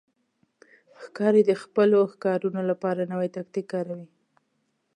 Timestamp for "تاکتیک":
3.35-3.65